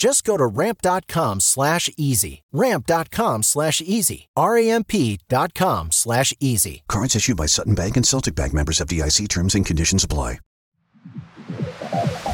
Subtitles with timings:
[0.00, 2.42] Just go to ramp.com slash easy.
[2.52, 4.30] Ramp.com slash easy.
[4.34, 6.84] R-A-M-P dot com slash easy.
[6.88, 10.38] Cards issued by Sutton Bank and Celtic Bank members FDIC terms and conditions apply.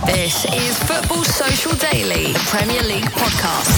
[0.07, 3.73] This is Football Social Daily Premier League podcast.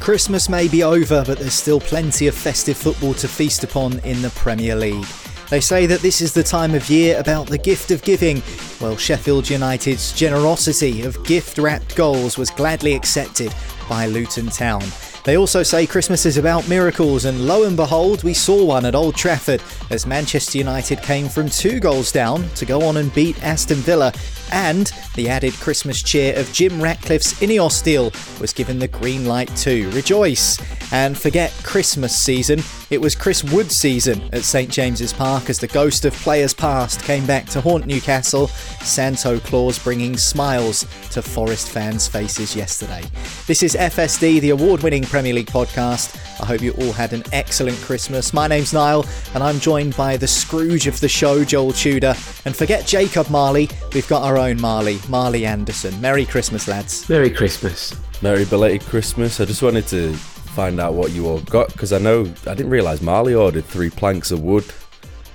[0.00, 4.22] Christmas may be over, but there's still plenty of festive football to feast upon in
[4.22, 5.06] the Premier League.
[5.48, 8.42] They say that this is the time of year about the gift of giving.
[8.80, 13.54] Well, Sheffield United's generosity of gift wrapped goals was gladly accepted
[13.88, 14.82] by Luton Town.
[15.26, 18.94] They also say Christmas is about miracles, and lo and behold, we saw one at
[18.94, 19.60] Old Trafford
[19.90, 24.12] as Manchester United came from two goals down to go on and beat Aston Villa.
[24.52, 29.48] And the added Christmas cheer of Jim Ratcliffe's Ineos deal was given the green light
[29.56, 29.90] too.
[29.90, 30.58] Rejoice!
[30.92, 32.60] And forget Christmas season,
[32.90, 37.02] it was Chris Wood season at St James's Park as the ghost of players past
[37.02, 43.02] came back to haunt Newcastle, Santo Claus bringing smiles to Forest fans' faces yesterday.
[43.48, 46.14] This is FSD, the award winning Premier League podcast.
[46.42, 48.34] I hope you all had an excellent Christmas.
[48.34, 52.14] My name's Niall, and I'm joined by the Scrooge of the show, Joel Tudor.
[52.44, 55.98] And forget Jacob Marley, we've got our own Marley, Marley Anderson.
[56.02, 57.08] Merry Christmas, lads.
[57.08, 57.98] Merry Christmas.
[58.20, 59.40] Merry belated Christmas.
[59.40, 62.68] I just wanted to find out what you all got because I know I didn't
[62.68, 64.66] realise Marley ordered three planks of wood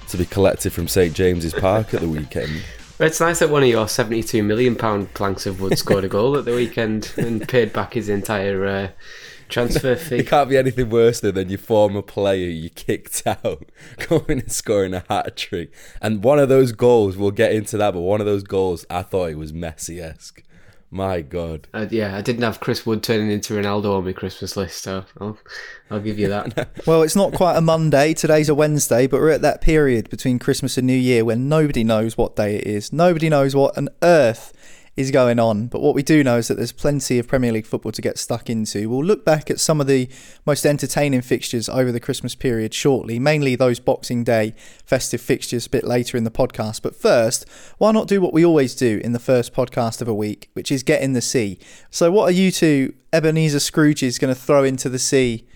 [0.09, 2.61] to be collected from St James's Park at the weekend.
[2.99, 6.37] It's nice that one of your seventy-two million pound planks of wood scored a goal
[6.37, 8.89] at the weekend and paid back his entire uh,
[9.51, 10.17] transfer fee.
[10.17, 13.63] It can't be anything worse than than your former player you kicked out
[14.09, 15.73] going and scoring a hat trick.
[16.01, 19.03] And one of those goals, we'll get into that, but one of those goals, I
[19.03, 20.43] thought it was Messi esque.
[20.93, 21.69] My God.
[21.73, 25.05] Uh, yeah, I didn't have Chris Wood turning into Ronaldo on my Christmas list, so
[25.21, 25.37] I'll,
[25.89, 26.67] I'll give you that.
[26.85, 28.13] Well, it's not quite a Monday.
[28.13, 31.85] Today's a Wednesday, but we're at that period between Christmas and New Year when nobody
[31.85, 32.91] knows what day it is.
[32.91, 34.51] Nobody knows what on earth
[34.97, 35.67] is going on.
[35.67, 38.17] But what we do know is that there's plenty of Premier League football to get
[38.17, 38.89] stuck into.
[38.89, 40.09] We'll look back at some of the
[40.45, 44.53] most entertaining fixtures over the Christmas period shortly, mainly those Boxing Day
[44.85, 46.81] festive fixtures a bit later in the podcast.
[46.81, 47.45] But first,
[47.77, 50.71] why not do what we always do in the first podcast of a week, which
[50.71, 51.57] is get in the sea?
[51.89, 55.47] So, what are you two, Ebenezer Scrooges, going to throw into the sea?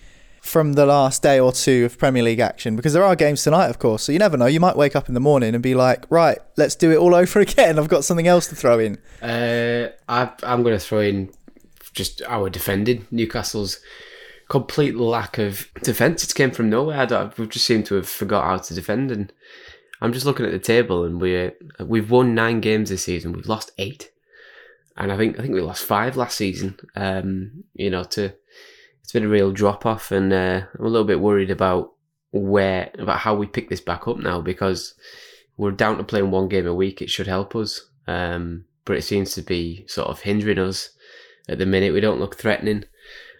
[0.46, 3.66] From the last day or two of Premier League action, because there are games tonight,
[3.66, 4.04] of course.
[4.04, 4.46] So you never know.
[4.46, 7.16] You might wake up in the morning and be like, "Right, let's do it all
[7.16, 8.98] over again." I've got something else to throw in.
[9.20, 11.32] Uh, I, I'm going to throw in
[11.94, 13.80] just our defending Newcastle's
[14.48, 16.22] complete lack of defence.
[16.22, 17.12] It came from nowhere.
[17.12, 19.32] I we've just seemed to have forgot how to defend, and
[20.00, 23.32] I'm just looking at the table, and we we've won nine games this season.
[23.32, 24.10] We've lost eight,
[24.96, 26.78] and I think I think we lost five last season.
[26.94, 28.34] Um, you know, to
[29.06, 31.92] it's been a real drop off, and uh, I'm a little bit worried about
[32.32, 34.94] where about how we pick this back up now because
[35.56, 37.00] we're down to playing one game a week.
[37.00, 40.90] It should help us, um, but it seems to be sort of hindering us
[41.48, 41.92] at the minute.
[41.92, 42.82] We don't look threatening,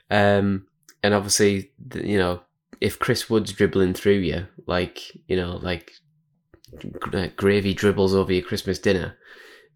[0.08, 0.68] um,
[1.02, 2.42] and obviously, you know,
[2.80, 5.94] if Chris Wood's dribbling through you, like you know, like
[7.34, 9.16] gravy dribbles over your Christmas dinner,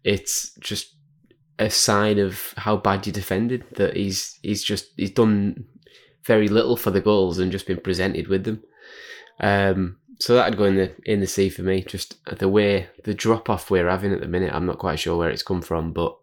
[0.05, 0.95] it's just
[1.59, 3.65] a sign of how bad you defended.
[3.75, 5.65] That he's he's just he's done
[6.25, 8.63] very little for the goals and just been presented with them.
[9.39, 11.81] Um, so that'd go in the in the sea for me.
[11.83, 15.17] Just the way the drop off we're having at the minute, I'm not quite sure
[15.17, 16.15] where it's come from, but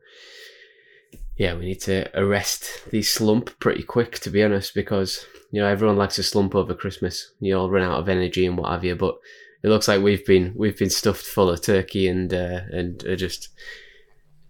[1.37, 5.69] yeah, we need to arrest the slump pretty quick, to be honest, because you know
[5.69, 7.33] everyone likes a slump over Christmas.
[7.41, 9.19] You all run out of energy and what have you, but
[9.63, 13.17] it looks like we've been we've been stuffed full of turkey and uh, and uh,
[13.17, 13.49] just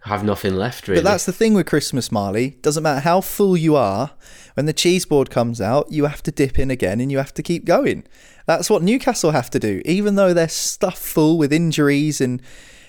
[0.00, 1.02] have nothing left really.
[1.02, 2.50] But that's the thing with Christmas, Marley.
[2.62, 4.12] Doesn't matter how full you are,
[4.54, 7.34] when the cheese board comes out, you have to dip in again and you have
[7.34, 8.04] to keep going.
[8.46, 12.42] That's what Newcastle have to do, even though they're stuffed full with injuries and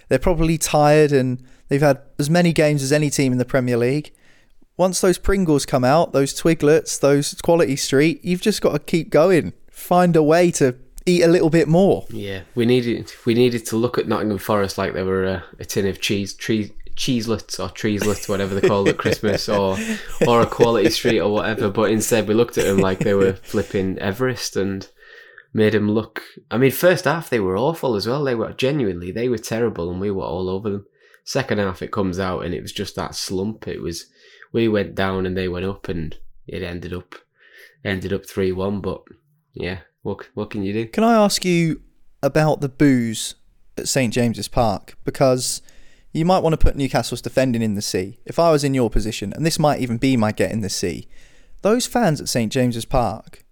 [0.07, 3.77] they're probably tired and they've had as many games as any team in the Premier
[3.77, 4.11] League.
[4.77, 9.09] Once those Pringles come out, those Twiglets, those Quality Street, you've just got to keep
[9.09, 9.53] going.
[9.69, 10.75] Find a way to
[11.05, 12.05] eat a little bit more.
[12.09, 15.65] Yeah, we needed we needed to look at Nottingham Forest like they were a, a
[15.65, 19.77] tin of cheese, tree, cheeselets or treeslets, whatever they call it, Christmas, or
[20.27, 21.69] or a quality street or whatever.
[21.69, 24.87] But instead, we looked at them like they were flipping Everest and
[25.53, 26.21] made them look.
[26.51, 28.23] I mean, first half they were awful as well.
[28.23, 30.85] They were genuinely they were terrible, and we were all over them.
[31.23, 33.67] Second half, it comes out and it was just that slump.
[33.67, 34.07] It was
[34.51, 37.15] we went down and they went up, and it ended up
[37.83, 38.81] ended up three one.
[38.81, 39.01] But
[39.53, 40.87] yeah, what what can you do?
[40.87, 41.81] Can I ask you
[42.21, 43.35] about the booze
[43.77, 44.97] at St James's Park?
[45.05, 45.61] Because
[46.11, 48.19] you might want to put Newcastle's defending in the sea.
[48.25, 50.69] If I was in your position, and this might even be my get in the
[50.69, 51.07] sea,
[51.61, 53.43] those fans at St James's Park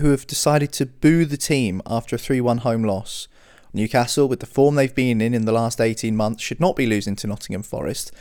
[0.00, 3.28] who have decided to boo the team after a 3 1 home loss.
[3.72, 6.86] Newcastle, with the form they've been in in the last 18 months, should not be
[6.86, 8.12] losing to Nottingham Forest.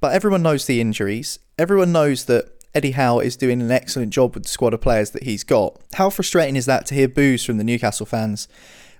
[0.00, 1.38] But everyone knows the injuries.
[1.58, 5.10] Everyone knows that Eddie Howe is doing an excellent job with the squad of players
[5.10, 5.80] that he's got.
[5.94, 8.46] How frustrating is that to hear boos from the Newcastle fans?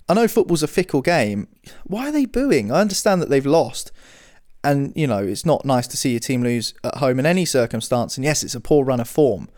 [0.09, 1.49] I know football's a fickle game.
[1.85, 2.73] Why are they booing?
[2.73, 3.93] I understand that they've lost.
[4.63, 7.45] And, you know, it's not nice to see your team lose at home in any
[7.45, 8.17] circumstance.
[8.17, 9.49] And yes, it's a poor run of form.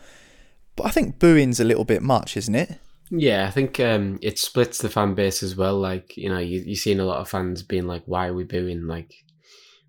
[0.77, 2.79] But I think booing's a little bit much, isn't it?
[3.11, 5.79] Yeah, I think um, it splits the fan base as well.
[5.79, 8.45] Like, you know, you, you're seeing a lot of fans being like, why are we
[8.45, 8.87] booing?
[8.87, 9.13] Like,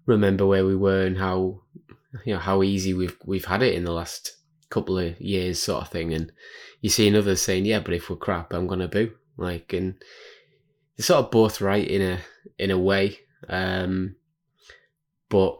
[0.05, 1.61] remember where we were and how,
[2.25, 4.35] you know, how easy we've we've had it in the last
[4.69, 6.13] couple of years sort of thing.
[6.13, 6.33] And
[6.81, 9.11] you're seeing others saying, yeah, but if we're crap, I'm to boo.
[9.37, 9.95] Like, and
[10.97, 12.19] they're sort of both right in a
[12.59, 13.19] in a way.
[13.47, 14.15] Um,
[15.33, 15.57] but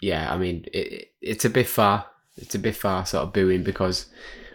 [0.00, 2.06] yeah, I mean, it, it's a bit far
[2.36, 4.06] it's a bit far sort of booing because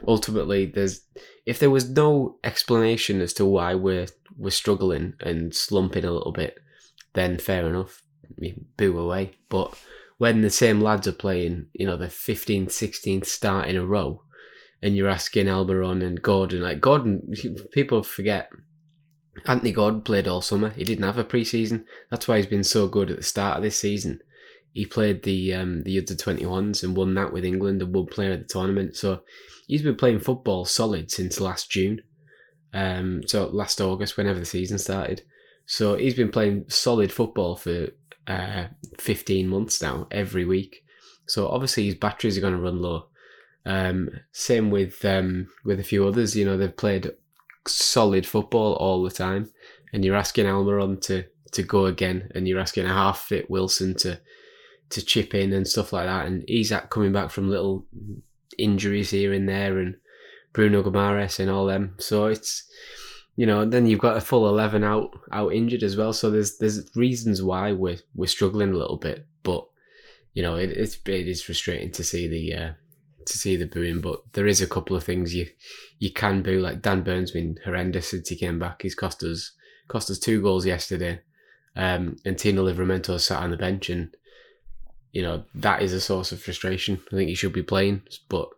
[0.08, 1.02] ultimately there's
[1.46, 4.08] if there was no explanation as to why we're
[4.38, 6.58] we're struggling and slumping a little bit,
[7.14, 8.02] then fair enough,
[8.78, 9.32] boo away.
[9.50, 9.78] But
[10.20, 14.22] when the same lads are playing, you know, the 15th, 16th start in a row,
[14.82, 17.34] and you're asking Almiron and Gordon, like Gordon,
[17.72, 18.50] people forget
[19.46, 20.70] Anthony Gordon played all summer.
[20.70, 21.86] He didn't have a preseason.
[22.10, 24.22] That's why he's been so good at the start of this season
[24.78, 28.06] he played the um, the under twenty ones and won that with England and won
[28.06, 28.96] player of the tournament.
[28.96, 29.22] So
[29.66, 32.02] he's been playing football solid since last June.
[32.76, 35.24] Um, so last August, whenever the season started.
[35.66, 37.88] So he's been playing solid football for
[38.28, 38.66] uh,
[39.00, 40.84] 15 months now, every week.
[41.26, 43.08] So obviously his batteries are going to run low.
[43.66, 46.36] Um, same with um, with a few others.
[46.36, 47.14] You know, they've played
[47.68, 49.52] solid football all the time,
[49.94, 53.96] and you're asking Almiron to to go again, and you're asking a half fit Wilson
[53.96, 54.20] to
[54.90, 56.26] to chip in and stuff like that.
[56.26, 57.86] And at coming back from little
[58.58, 59.96] injuries here and there, and
[60.54, 61.96] Bruno Guimaraes and all them.
[62.00, 62.64] So it's
[63.36, 66.12] you know, then you've got a full eleven out out injured as well.
[66.12, 69.66] So there's there's reasons why we're we're struggling a little bit, but
[70.34, 72.72] you know, it, it's it is frustrating to see the uh,
[73.28, 74.02] to see the booing.
[74.02, 75.48] But there is a couple of things you
[76.00, 76.60] you can boo.
[76.60, 78.82] Like Dan Burn's been horrendous since he came back.
[78.82, 79.52] He's cost us
[79.88, 81.22] cost us two goals yesterday.
[81.76, 84.16] Um, and Tino Livramento sat on the bench and
[85.12, 87.02] you know, that is a source of frustration.
[87.12, 88.50] I think he should be playing, but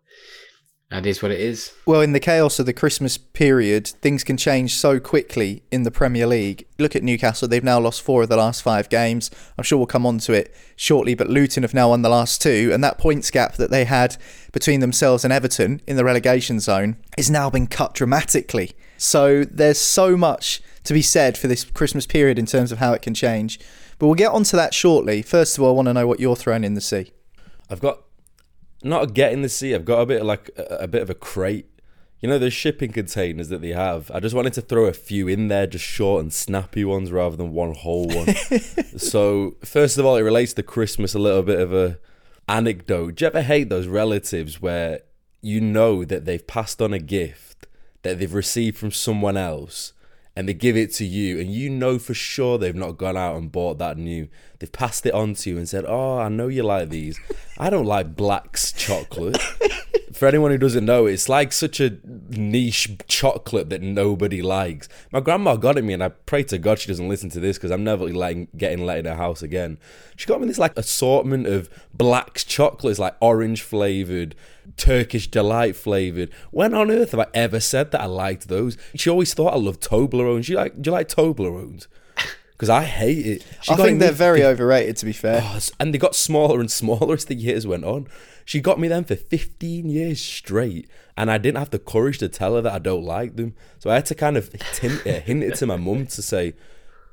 [0.91, 1.71] that is what it is.
[1.85, 5.91] Well, in the chaos of the Christmas period, things can change so quickly in the
[5.91, 6.65] Premier League.
[6.79, 9.29] Look at Newcastle, they've now lost four of the last five games.
[9.57, 12.41] I'm sure we'll come on to it shortly, but Luton have now won the last
[12.41, 14.17] two, and that points gap that they had
[14.51, 18.71] between themselves and Everton in the relegation zone is now been cut dramatically.
[18.97, 22.93] So there's so much to be said for this Christmas period in terms of how
[22.93, 23.59] it can change.
[23.99, 25.21] But we'll get onto that shortly.
[25.21, 27.11] First of all, I want to know what you're throwing in the sea.
[27.69, 28.01] I've got
[28.83, 29.75] not a get in the sea.
[29.75, 31.67] I've got a bit of like a, a bit of a crate.
[32.21, 34.11] You know the shipping containers that they have.
[34.13, 37.37] I just wanted to throw a few in there, just short and snappy ones rather
[37.37, 38.35] than one whole one.
[38.97, 41.13] so first of all, it relates to Christmas.
[41.13, 41.97] A little bit of a
[42.47, 43.15] anecdote.
[43.15, 45.01] Do you ever hate those relatives where
[45.41, 47.67] you know that they've passed on a gift
[48.01, 49.93] that they've received from someone else?
[50.39, 53.35] And they give it to you and you know for sure they've not gone out
[53.35, 54.29] and bought that new.
[54.57, 57.19] They've passed it on to you and said oh i know you like these.
[57.57, 59.37] I don't like black's chocolate
[60.13, 61.97] for anyone who doesn't know it's like such a
[62.29, 66.79] niche chocolate that nobody likes my grandma got it me and i pray to god
[66.79, 69.77] she doesn't listen to this because i'm never like getting let in her house again
[70.15, 74.35] she got me this like assortment of black chocolates like orange flavored
[74.77, 76.29] Turkish delight flavored.
[76.51, 78.77] When on earth have I ever said that I liked those?
[78.95, 80.45] She always thought I loved Toblerones.
[80.45, 80.81] Do you like?
[80.81, 81.87] Do you like Toblerones?
[82.51, 83.45] Because I hate it.
[83.61, 85.39] She I think they're very overrated, to be fair.
[85.41, 88.07] Oh, and they got smaller and smaller as the years went on.
[88.49, 92.27] She got me them for 15 years straight, and I didn't have the courage to
[92.27, 93.53] tell her that I don't like them.
[93.77, 94.51] So I had to kind of
[94.81, 96.55] hint, uh, hint it to my mum to say,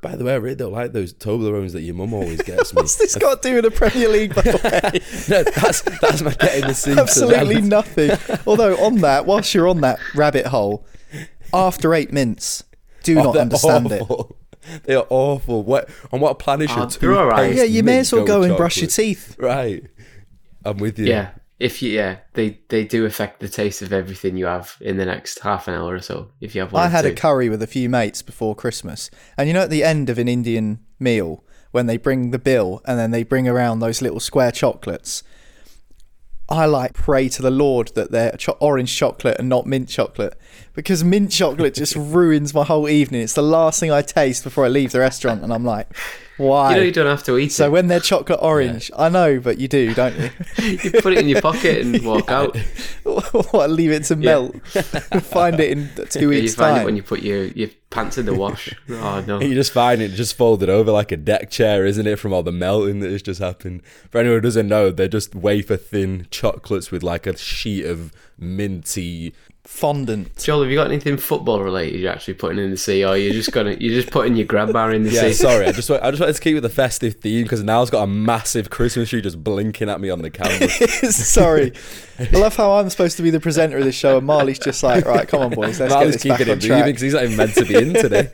[0.00, 2.76] by the way, I really don't like those Toblerones that your mum always gets me.
[2.80, 5.00] What's this got to do with the Premier League, by the way?
[5.28, 6.98] no, that's, that's my getting the scene.
[6.98, 8.12] Absolutely nothing.
[8.46, 10.86] Although, on that, whilst you're on that rabbit hole,
[11.52, 12.64] after eight mints,
[13.02, 14.08] do Oh, not they're understand it.
[14.84, 15.62] They are awful.
[15.62, 17.50] What on what planet should they're all right.
[17.50, 19.36] toothpaste Yeah, you may as well go with and brush your teeth.
[19.38, 19.84] Right.
[20.66, 21.06] I'm with you.
[21.06, 21.30] Yeah.
[21.58, 25.06] If you yeah, they they do affect the taste of everything you have in the
[25.06, 26.30] next half an hour or so.
[26.38, 29.48] If you have one, I had a curry with a few mates before Christmas, and
[29.48, 32.98] you know, at the end of an Indian meal, when they bring the bill and
[32.98, 35.22] then they bring around those little square chocolates,
[36.48, 40.38] I like pray to the Lord that they're cho- orange chocolate and not mint chocolate,
[40.76, 43.22] because mint chocolate just ruins my whole evening.
[43.22, 45.88] It's the last thing I taste before I leave the restaurant, and I'm like,
[46.36, 46.70] why?
[46.70, 47.66] You know you don't have to eat so it.
[47.66, 50.30] So when they're chocolate orange, I know, but you do, don't you?
[50.62, 52.56] you put it in your pocket and walk out.
[53.04, 53.70] what?
[53.70, 54.54] Leave it to melt.
[54.68, 56.14] Find it in two weeks.
[56.14, 56.82] you weeks' find time.
[56.82, 58.74] it when you put your, your pants in the wash.
[58.90, 59.40] Oh no.
[59.40, 62.42] You just find it just folded over like a deck chair, isn't it, from all
[62.42, 63.82] the melting that has just happened?
[64.10, 68.12] For anyone who doesn't know, they're just wafer thin chocolates with like a sheet of
[68.38, 69.34] minty.
[69.64, 70.36] Fondant.
[70.38, 73.32] Joel, have you got anything football related you're actually putting in the sea, or you're
[73.32, 75.32] just gonna you're just putting your grab bar in the Yeah, sea?
[75.32, 77.90] sorry, I just I just wanted to keep with the festive theme because now it's
[77.90, 80.68] got a massive Christmas tree just blinking at me on the camera.
[81.10, 81.72] Sorry.
[82.20, 84.84] I love how I'm supposed to be the presenter of this show, and Marley's just
[84.84, 87.02] like, right, come on, boys, let's Marley's get this back keeping on it moving because
[87.02, 88.30] he's not even meant to be in today.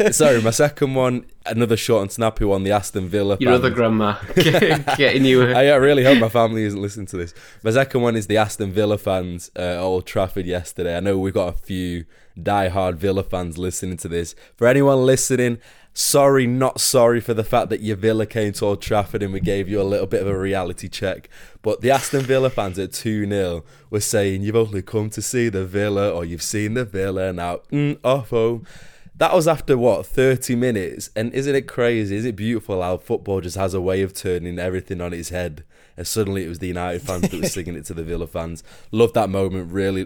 [0.00, 3.36] Um, sorry, my second one, another short and snappy one, the Aston Villa.
[3.40, 3.74] Your other fans.
[3.74, 4.16] grandma
[4.96, 5.42] getting you.
[5.52, 7.34] I, I really hope my family isn't listening to this.
[7.62, 10.96] My second one is the Aston Villa fans uh, Old Trafford yesterday.
[10.96, 12.04] I know we've got a few
[12.40, 14.34] die-hard Villa fans listening to this.
[14.56, 15.58] For anyone listening,
[15.92, 19.40] sorry, not sorry for the fact that your Villa came to Old Trafford and we
[19.40, 21.28] gave you a little bit of a reality check.
[21.62, 25.48] But the Aston Villa fans at 2 0 were saying, You've only come to see
[25.48, 28.66] the Villa or you've seen the Villa now, mm, off home.
[29.20, 31.10] That was after what, 30 minutes?
[31.14, 32.16] And isn't it crazy?
[32.16, 35.62] Is it beautiful how football just has a way of turning everything on its head?
[35.94, 38.64] And suddenly it was the United fans that were singing it to the Villa fans.
[38.90, 40.04] Loved that moment, really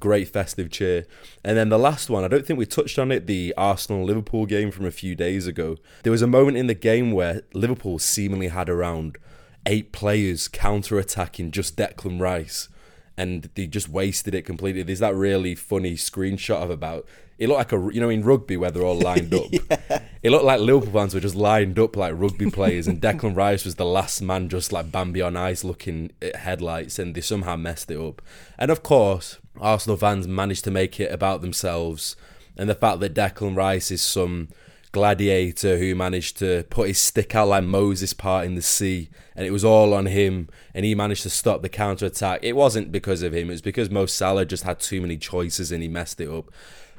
[0.00, 1.06] great festive cheer.
[1.44, 4.46] And then the last one, I don't think we touched on it, the Arsenal Liverpool
[4.46, 5.76] game from a few days ago.
[6.02, 9.16] There was a moment in the game where Liverpool seemingly had around
[9.64, 12.68] eight players counter attacking just Declan Rice
[13.16, 14.82] and they just wasted it completely.
[14.82, 17.06] There's that really funny screenshot of about
[17.38, 19.46] it looked like a you know in rugby where they're all lined up.
[20.26, 23.64] It looked like Liverpool fans were just lined up like rugby players, and Declan Rice
[23.64, 27.54] was the last man, just like Bambi on ice, looking at headlights, and they somehow
[27.54, 28.20] messed it up.
[28.58, 32.16] And of course, Arsenal fans managed to make it about themselves,
[32.56, 34.48] and the fact that Declan Rice is some
[34.90, 39.46] gladiator who managed to put his stick out like Moses part in the sea, and
[39.46, 42.40] it was all on him, and he managed to stop the counter attack.
[42.42, 45.70] It wasn't because of him; it was because Mo Salah just had too many choices
[45.70, 46.50] and he messed it up.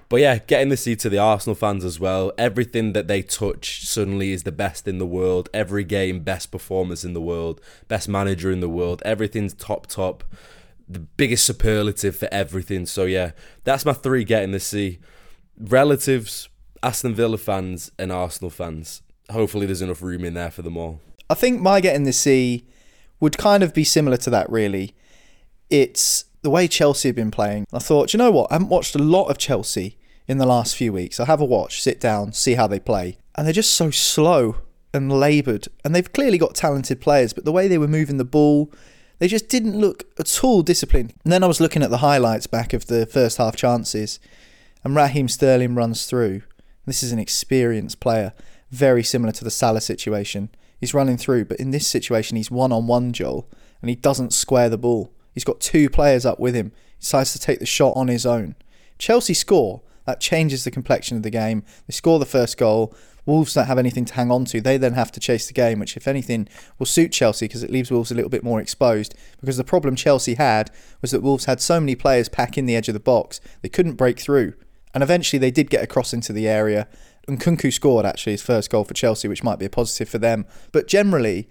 [0.10, 2.32] But yeah, getting the seat to the Arsenal fans as well.
[2.38, 5.50] Everything that they touch suddenly is the best in the world.
[5.54, 9.02] Every game, best performance in the world, best manager in the world.
[9.04, 10.24] Everything's top top.
[10.88, 12.86] The biggest superlative for everything.
[12.86, 13.32] So yeah,
[13.66, 15.00] that's my three getting the C.
[15.60, 16.48] Relatives,
[16.82, 19.02] Aston Villa fans, and Arsenal fans.
[19.30, 21.02] Hopefully, there's enough room in there for them all.
[21.30, 22.66] I think my getting the C
[23.20, 24.96] would kind of be similar to that, really.
[25.70, 27.66] It's the way Chelsea have been playing.
[27.74, 28.50] I thought, you know what?
[28.52, 29.97] I haven't watched a lot of Chelsea
[30.28, 31.20] in the last few weeks.
[31.20, 33.18] I have a watch, sit down, see how they play.
[33.36, 34.58] And they're just so slow
[34.94, 35.68] and laboured.
[35.84, 38.72] And they've clearly got talented players, but the way they were moving the ball,
[39.20, 41.14] they just didn't look at all disciplined.
[41.24, 44.20] And then I was looking at the highlights back of the first half chances,
[44.84, 46.42] and Raheem Sterling runs through.
[46.86, 48.34] This is an experienced player,
[48.72, 50.50] very similar to the Salah situation.
[50.80, 53.50] He's running through, but in this situation, he's one on one, Joel,
[53.82, 55.12] and he doesn't square the ball.
[55.34, 56.72] He's got two players up with him.
[56.98, 58.56] He decides to take the shot on his own.
[58.98, 59.82] Chelsea score.
[60.08, 61.64] That changes the complexion of the game.
[61.86, 62.96] They score the first goal.
[63.26, 64.62] Wolves don't have anything to hang on to.
[64.62, 66.48] They then have to chase the game, which, if anything,
[66.80, 69.14] will suit Chelsea because it leaves Wolves a little bit more exposed.
[69.42, 70.72] Because the problem Chelsea had
[71.02, 73.68] was that Wolves had so many players pack in the edge of the box, they
[73.68, 74.54] couldn't break through.
[74.94, 76.88] And eventually they did get across into the area.
[77.28, 80.20] And Nkunku scored actually his first goal for Chelsea, which might be a positive for
[80.20, 80.46] them.
[80.72, 81.50] But generally,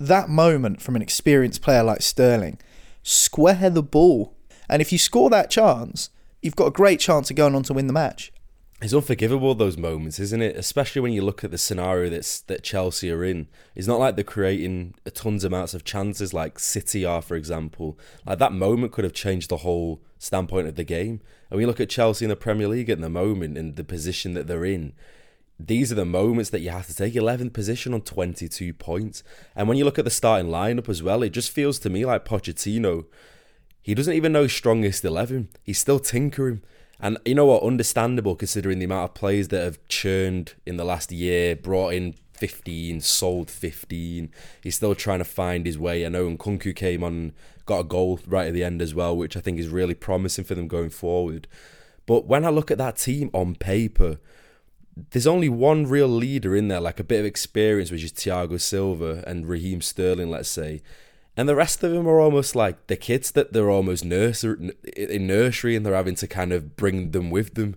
[0.00, 2.58] that moment from an experienced player like Sterling,
[3.02, 4.34] square the ball.
[4.66, 6.08] And if you score that chance,
[6.46, 8.32] you've got a great chance of going on to win the match.
[8.80, 10.54] It's unforgivable those moments, isn't it?
[10.54, 13.48] Especially when you look at the scenario that's that Chelsea are in.
[13.74, 17.98] It's not like they're creating tons amounts of chances like City are, for example.
[18.26, 21.20] Like that moment could have changed the whole standpoint of the game.
[21.50, 24.34] And you look at Chelsea in the Premier League at the moment and the position
[24.34, 24.92] that they're in,
[25.58, 29.22] these are the moments that you have to take 11th position on 22 points.
[29.54, 32.04] And when you look at the starting lineup as well, it just feels to me
[32.04, 33.06] like Pochettino.
[33.86, 35.48] He doesn't even know his strongest 11.
[35.62, 36.60] He's still tinkering.
[36.98, 37.62] And you know what?
[37.62, 42.16] Understandable considering the amount of players that have churned in the last year, brought in
[42.32, 44.28] 15, sold 15.
[44.60, 46.04] He's still trying to find his way.
[46.04, 47.32] I know Nkunku came on,
[47.64, 50.44] got a goal right at the end as well, which I think is really promising
[50.44, 51.46] for them going forward.
[52.06, 54.18] But when I look at that team on paper,
[55.10, 58.60] there's only one real leader in there, like a bit of experience, which is Thiago
[58.60, 60.82] Silva and Raheem Sterling, let's say.
[61.36, 65.26] And the rest of them are almost like the kids that they're almost nursery, in
[65.26, 67.76] nursery and they're having to kind of bring them with them.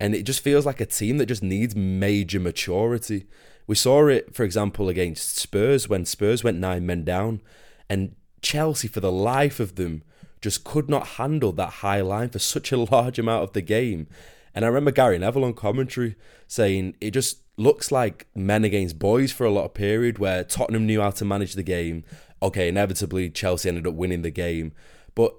[0.00, 3.26] And it just feels like a team that just needs major maturity.
[3.66, 7.40] We saw it, for example, against Spurs when Spurs went nine men down.
[7.88, 10.02] And Chelsea, for the life of them,
[10.40, 14.08] just could not handle that high line for such a large amount of the game.
[14.54, 16.16] And I remember Gary Neville on commentary
[16.48, 20.86] saying it just looks like men against boys for a lot of period where Tottenham
[20.86, 22.04] knew how to manage the game.
[22.42, 24.72] Okay, inevitably Chelsea ended up winning the game,
[25.14, 25.34] but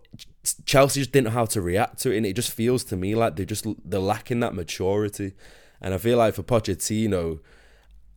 [0.66, 3.16] Chelsea just didn't know how to react to it, and it just feels to me
[3.16, 5.34] like they're just they're lacking that maturity.
[5.80, 7.39] And I feel like for Pochettino,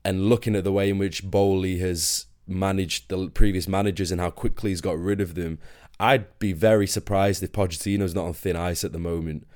[0.05, 4.31] and looking at the way in which Boehly has managed the previous managers and how
[4.31, 5.59] quickly he's got rid of them,
[6.01, 9.47] I'd be very surprised if Pochettino's not on thin ice at the moment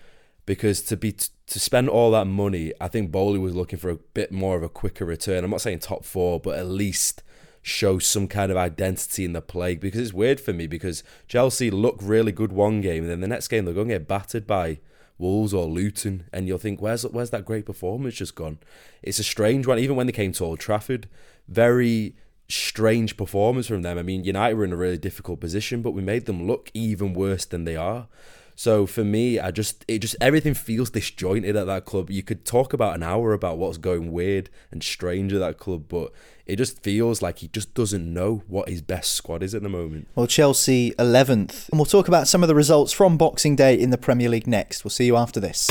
[0.47, 3.97] because to be to spend all that money, I think Boehly was looking for a
[3.97, 5.45] bit more of a quicker return.
[5.45, 7.23] I'm not saying top four, but at least
[7.67, 11.71] show some kind of identity in the play because it's weird for me because Chelsea
[11.71, 14.47] look really good one game and then the next game they're going to get battered
[14.47, 14.79] by
[15.17, 18.59] Wolves or Luton and you'll think where's where's that great performance just gone?
[19.03, 21.09] It's a strange one even when they came to Old Trafford,
[21.49, 22.15] very
[22.51, 23.97] strange performance from them.
[23.97, 27.15] I mean, United were in a really difficult position, but we made them look even
[27.15, 28.09] worse than they are.
[28.57, 32.11] So for me, I just it just everything feels disjointed at that club.
[32.11, 35.85] You could talk about an hour about what's going weird and strange at that club,
[35.89, 36.13] but
[36.47, 39.69] it just feels like he just doesn't know what his best squad is at the
[39.69, 40.09] moment.
[40.15, 41.69] Well, Chelsea 11th.
[41.71, 44.47] And we'll talk about some of the results from Boxing Day in the Premier League
[44.47, 44.85] next.
[44.85, 45.71] We'll see you after this.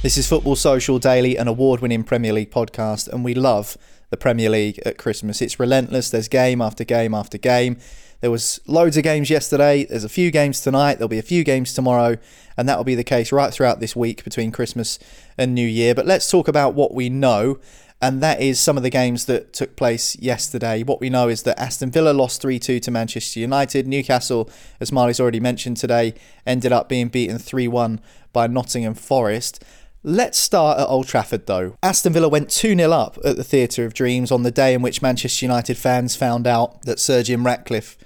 [0.00, 3.76] This is Football Social Daily, an award winning Premier League podcast, and we love
[4.10, 5.42] the Premier League at Christmas.
[5.42, 7.78] It's relentless, there's game after game after game.
[8.20, 11.42] There was loads of games yesterday, there's a few games tonight, there'll be a few
[11.42, 12.16] games tomorrow,
[12.56, 15.00] and that will be the case right throughout this week between Christmas
[15.36, 15.96] and New Year.
[15.96, 17.58] But let's talk about what we know,
[18.00, 20.84] and that is some of the games that took place yesterday.
[20.84, 23.88] What we know is that Aston Villa lost 3 2 to Manchester United.
[23.88, 26.14] Newcastle, as Marley's already mentioned today,
[26.46, 28.00] ended up being beaten 3 1
[28.32, 29.64] by Nottingham Forest.
[30.04, 31.76] Let's start at Old Trafford though.
[31.82, 34.80] Aston Villa went 2 0 up at the Theatre of Dreams on the day in
[34.80, 37.98] which Manchester United fans found out that Sir Jim Ratcliffe,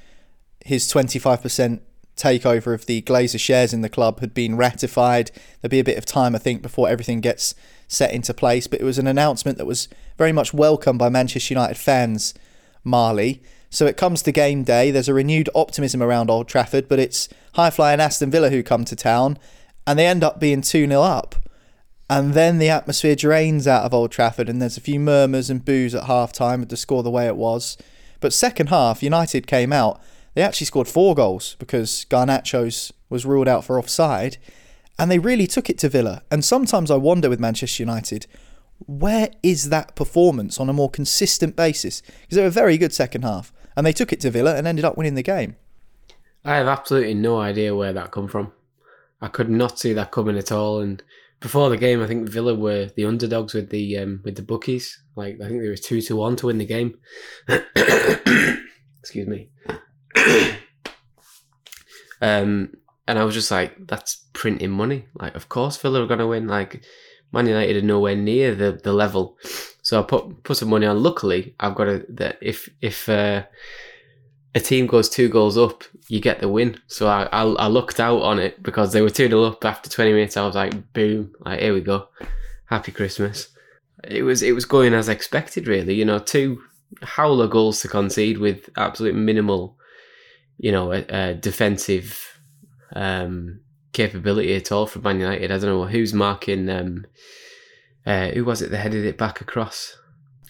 [0.64, 1.81] his 25%
[2.16, 5.31] takeover of the Glazer shares in the club, had been ratified.
[5.61, 7.55] There'll be a bit of time, I think, before everything gets
[7.88, 11.52] set into place, but it was an announcement that was very much welcomed by Manchester
[11.52, 12.33] United fans,
[12.85, 13.42] Marley.
[13.68, 17.28] So it comes to game day, there's a renewed optimism around Old Trafford, but it's
[17.55, 19.38] high flying Aston Villa who come to town,
[19.87, 21.35] and they end up being 2 0 up.
[22.14, 25.64] And then the atmosphere drains out of Old Trafford, and there's a few murmurs and
[25.64, 27.79] boos at half time with the score the way it was.
[28.20, 29.98] But second half, United came out.
[30.35, 34.37] They actually scored four goals because Garnacho's was ruled out for offside,
[34.98, 36.20] and they really took it to Villa.
[36.31, 38.27] And sometimes I wonder with Manchester United,
[38.87, 42.03] where is that performance on a more consistent basis?
[42.03, 44.66] Because they were a very good second half, and they took it to Villa and
[44.66, 45.57] ended up winning the game.
[46.44, 48.53] I have absolutely no idea where that come from.
[49.22, 51.03] I could not see that coming at all, and
[51.42, 55.02] before the game, I think Villa were the underdogs with the um, with the bookies.
[55.16, 56.98] Like I think they were two to one to win the game.
[59.00, 59.50] Excuse me.
[62.22, 62.72] um,
[63.09, 65.07] and I was just like, that's printing money.
[65.14, 66.46] Like, of course Villa are going to win.
[66.46, 66.85] Like,
[67.33, 69.37] Man United are nowhere near the, the level.
[69.83, 71.02] So I put put some money on.
[71.02, 73.44] Luckily, I've got a that if if uh,
[74.55, 76.79] a team goes two goals up, you get the win.
[76.87, 79.88] So I, I, I looked out on it because they were 2 0 up after
[79.88, 80.37] 20 minutes.
[80.37, 82.09] I was like, boom, like, here we go.
[82.67, 83.49] Happy Christmas.
[84.05, 85.95] It was it was going as expected, really.
[85.95, 86.61] You know, two
[87.03, 89.77] howler goals to concede with absolute minimal,
[90.59, 91.01] you know,
[91.41, 92.41] defensive
[92.95, 93.61] um,
[93.93, 95.51] capability at all from Man United.
[95.51, 96.69] I don't know who's marking.
[96.69, 97.07] Um,
[98.05, 99.97] uh, who was it that headed it back across?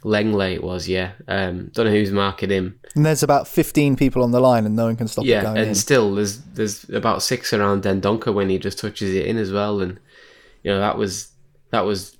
[0.05, 1.13] Lenglet it was, yeah.
[1.29, 2.79] Um, don't know who's marking him.
[2.95, 5.43] And there's about 15 people on the line and no one can stop yeah, it
[5.45, 5.75] going and in.
[5.75, 9.81] still there's there's about six around Dendoncker when he just touches it in as well,
[9.81, 9.99] and
[10.63, 11.31] you know that was
[11.71, 12.17] that was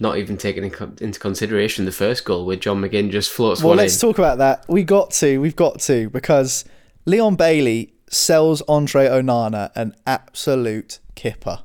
[0.00, 3.78] not even taken into consideration the first goal where John McGinn just floats well, one
[3.78, 4.08] let's in.
[4.08, 4.64] talk about that.
[4.68, 6.64] We got to, we've got to, because
[7.04, 11.60] Leon Bailey sells Andre Onana an absolute kipper.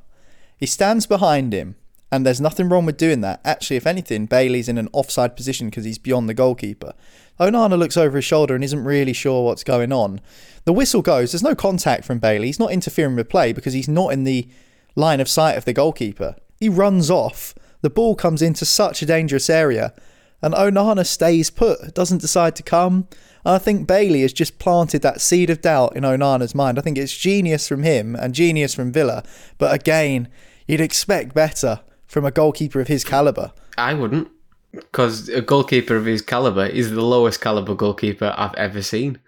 [0.56, 1.76] He stands behind him
[2.12, 3.40] and there's nothing wrong with doing that.
[3.42, 6.92] Actually, if anything, Bailey's in an offside position because he's beyond the goalkeeper.
[7.40, 10.20] Onana looks over his shoulder and isn't really sure what's going on.
[10.66, 11.32] The whistle goes.
[11.32, 12.48] There's no contact from Bailey.
[12.48, 14.46] He's not interfering with play because he's not in the
[14.94, 16.36] line of sight of the goalkeeper.
[16.60, 17.54] He runs off.
[17.80, 19.94] The ball comes into such a dangerous area.
[20.42, 23.08] And Onana stays put, doesn't decide to come.
[23.42, 26.78] And I think Bailey has just planted that seed of doubt in Onana's mind.
[26.78, 29.24] I think it's genius from him and genius from Villa.
[29.56, 30.28] But again,
[30.66, 31.80] you'd expect better
[32.12, 33.54] from a goalkeeper of his calibre.
[33.78, 34.28] I wouldn't,
[34.72, 39.18] because a goalkeeper of his caliber is the lowest caliber goalkeeper I've ever seen.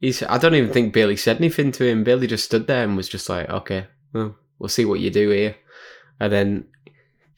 [0.00, 0.24] He's.
[0.24, 2.02] I don't even think Bailey said anything to him.
[2.02, 5.30] Bailey just stood there and was just like, "Okay, well, we'll see what you do
[5.30, 5.56] here,"
[6.20, 6.66] and then.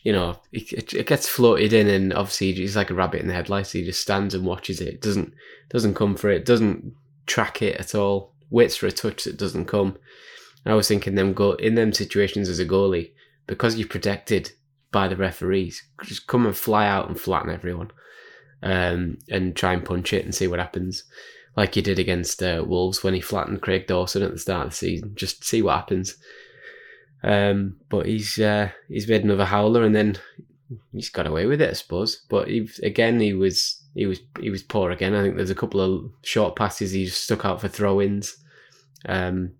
[0.05, 3.35] You know, it, it gets floated in, and obviously he's like a rabbit in the
[3.35, 3.73] headlights.
[3.73, 5.03] He just stands and watches it.
[5.03, 5.35] Doesn't
[5.69, 6.47] doesn't come for it.
[6.47, 6.95] Doesn't
[7.27, 8.33] track it at all.
[8.49, 9.99] Waits for a touch that doesn't come.
[10.65, 13.11] I was thinking them go in them situations as a goalie
[13.47, 14.53] because you're protected
[14.93, 15.83] by the referees.
[16.05, 17.91] Just come and fly out and flatten everyone,
[18.63, 21.05] um, and try and punch it and see what happens.
[21.57, 24.71] Like he did against uh, Wolves when he flattened Craig Dawson at the start of
[24.71, 25.13] the season.
[25.17, 26.17] Just see what happens.
[27.25, 30.19] Um, but he's uh, he's made another howler and then
[30.93, 32.25] he's got away with it, I suppose.
[32.29, 35.15] But he, again, he was he was he was poor again.
[35.15, 38.37] I think there's a couple of short passes he stuck out for throw-ins.
[39.07, 39.53] Um,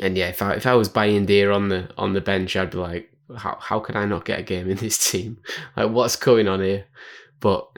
[0.00, 2.78] and yeah, if I if I was Bayindir on the on the bench, I'd be
[2.78, 5.38] like, how how can I not get a game in this team?
[5.76, 6.86] Like, what's going on here?
[7.40, 7.68] But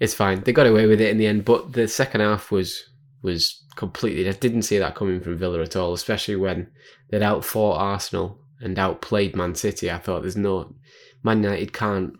[0.00, 0.42] it's fine.
[0.42, 1.44] They got away with it in the end.
[1.44, 2.90] But the second half was
[3.22, 4.28] was completely.
[4.28, 6.70] I didn't see that coming from Villa at all, especially when
[7.10, 9.90] they'd outfought Arsenal and outplayed Man City.
[9.90, 10.74] I thought there's no
[11.22, 12.14] Man United can't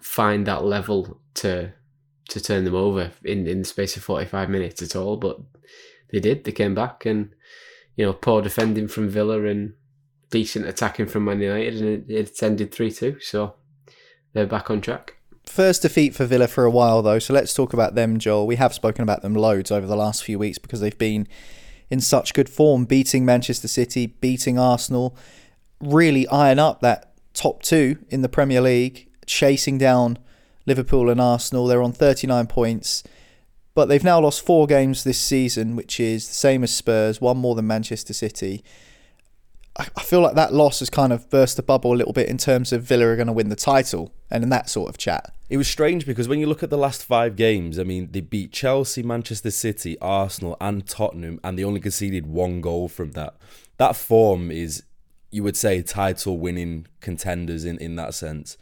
[0.00, 1.72] find that level to
[2.28, 5.16] to turn them over in in the space of 45 minutes at all.
[5.16, 5.38] But
[6.12, 6.44] they did.
[6.44, 7.30] They came back and
[7.96, 9.74] you know poor defending from Villa and
[10.30, 13.18] decent attacking from Man United, and it, it ended three two.
[13.20, 13.54] So
[14.32, 15.16] they're back on track.
[15.44, 18.46] First defeat for Villa for a while, though, so let's talk about them, Joel.
[18.46, 21.28] We have spoken about them loads over the last few weeks because they've been
[21.88, 25.16] in such good form, beating Manchester City, beating Arsenal,
[25.80, 30.18] really iron up that top two in the Premier League, chasing down
[30.66, 31.66] Liverpool and Arsenal.
[31.66, 33.04] They're on 39 points,
[33.74, 37.36] but they've now lost four games this season, which is the same as Spurs, one
[37.36, 38.64] more than Manchester City.
[39.78, 42.38] I feel like that loss has kind of burst the bubble a little bit in
[42.38, 45.34] terms of Villa are going to win the title and in that sort of chat.
[45.50, 48.20] It was strange because when you look at the last five games, I mean, they
[48.20, 53.36] beat Chelsea, Manchester City, Arsenal, and Tottenham, and they only conceded one goal from that.
[53.76, 54.82] That form is,
[55.30, 58.56] you would say, title winning contenders in, in that sense.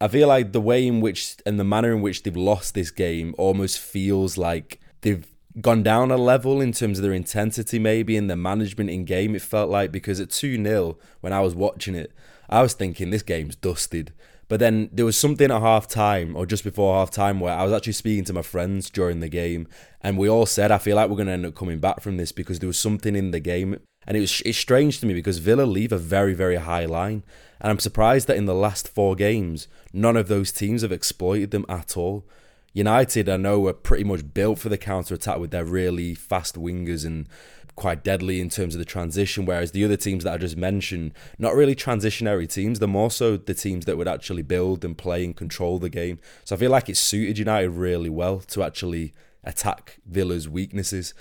[0.00, 2.90] I feel like the way in which and the manner in which they've lost this
[2.90, 5.26] game almost feels like they've
[5.60, 9.34] gone down a level in terms of their intensity, maybe in their management in game.
[9.34, 12.12] It felt like because at 2 0, when I was watching it,
[12.48, 14.12] I was thinking this game's dusted.
[14.48, 17.64] But then there was something at half time or just before half time where I
[17.64, 19.68] was actually speaking to my friends during the game,
[20.00, 22.16] and we all said, I feel like we're going to end up coming back from
[22.16, 23.78] this because there was something in the game.
[24.06, 27.24] And it was it's strange to me because Villa leave a very, very high line.
[27.60, 31.50] And I'm surprised that in the last four games, none of those teams have exploited
[31.50, 32.24] them at all.
[32.72, 36.56] United, I know, are pretty much built for the counter attack with their really fast
[36.56, 37.28] wingers and
[37.74, 39.46] quite deadly in terms of the transition.
[39.46, 43.36] Whereas the other teams that I just mentioned, not really transitionary teams, they're more so
[43.36, 46.18] the teams that would actually build and play and control the game.
[46.44, 51.14] So I feel like it suited United really well to actually attack Villa's weaknesses.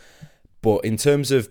[0.61, 1.49] But in terms of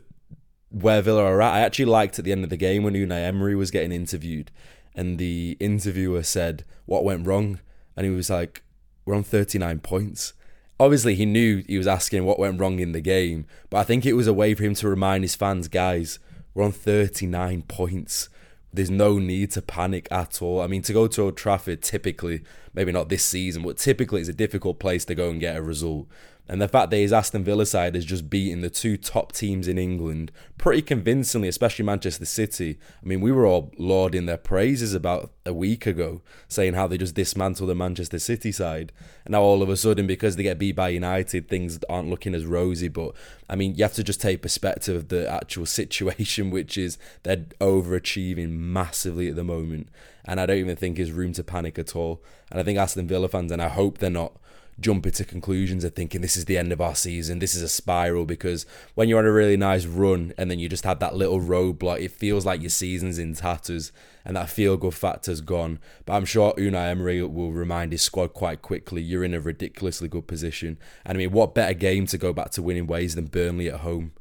[0.71, 3.25] where Villa are at, I actually liked at the end of the game when Unai
[3.25, 4.51] Emery was getting interviewed
[4.97, 7.61] and the interviewer said, What went wrong?
[7.97, 8.63] And he was like,
[9.07, 10.35] we're on 39 points.
[10.79, 14.05] Obviously, he knew he was asking what went wrong in the game, but I think
[14.05, 16.19] it was a way for him to remind his fans, guys,
[16.53, 18.29] we're on 39 points.
[18.75, 20.61] There's no need to panic at all.
[20.61, 22.43] I mean, to go to Old Trafford, typically,
[22.75, 25.63] maybe not this season, but typically it's a difficult place to go and get a
[25.63, 26.09] result.
[26.49, 29.67] And the fact that his Aston Villa side has just beaten the two top teams
[29.67, 32.79] in England pretty convincingly, especially Manchester City.
[33.03, 36.99] I mean, we were all lauding their praises about a week ago, saying how they
[36.99, 38.93] just dismantled the Manchester City side.
[39.25, 42.35] And now all of a sudden, because they get beat by United, things aren't looking
[42.35, 42.89] as rosy.
[42.89, 43.17] But
[43.51, 47.45] I mean, you have to just take perspective of the actual situation, which is they're
[47.61, 49.89] overachieving massively at the moment.
[50.25, 52.23] And I don't even think there's room to panic at all.
[52.51, 54.33] And I think Aston Villa fans, and I hope they're not
[54.79, 57.69] jumping to conclusions and thinking this is the end of our season, this is a
[57.69, 58.27] spiral.
[58.27, 61.41] Because when you're on a really nice run and then you just have that little
[61.41, 63.93] roadblock, it feels like your season's in tatters
[64.25, 65.79] and that feel good factor's gone.
[66.05, 70.09] But I'm sure Unai Emery will remind his squad quite quickly you're in a ridiculously
[70.09, 70.79] good position.
[71.05, 73.81] And I mean, what better game to go back to winning ways than Burnley at
[73.81, 74.13] home?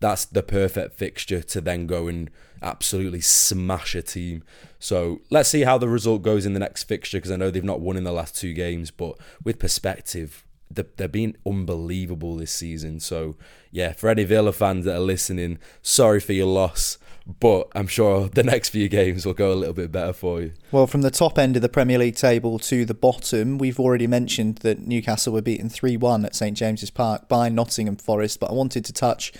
[0.00, 2.30] That's the perfect fixture to then go and
[2.62, 4.42] absolutely smash a team.
[4.78, 7.64] So let's see how the result goes in the next fixture because I know they've
[7.64, 13.00] not won in the last two games, but with perspective, they're being unbelievable this season.
[13.00, 13.36] So
[13.70, 16.98] yeah, for any Villa fans that are listening, sorry for your loss
[17.38, 20.52] but I'm sure the next few games will go a little bit better for you.
[20.72, 24.06] Well, from the top end of the Premier League table to the bottom, we've already
[24.06, 28.50] mentioned that Newcastle were beaten 3 1 at St James's Park by Nottingham Forest, but
[28.50, 29.32] I wanted to touch